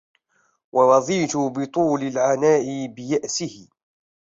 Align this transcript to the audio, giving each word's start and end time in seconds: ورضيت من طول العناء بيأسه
ورضيت 0.71 1.35
من 1.35 1.65
طول 1.65 2.01
العناء 2.01 2.87
بيأسه 2.87 3.67